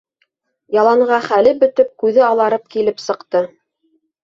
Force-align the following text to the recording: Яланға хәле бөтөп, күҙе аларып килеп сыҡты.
Яланға 0.75 1.19
хәле 1.25 1.51
бөтөп, 1.61 1.93
күҙе 2.05 2.25
аларып 2.31 2.67
килеп 2.77 3.07
сыҡты. 3.07 3.47